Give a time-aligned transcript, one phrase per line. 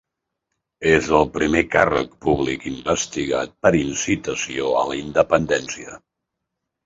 [0.91, 5.97] És el primer càrrec públic investigat per incitació a la independència.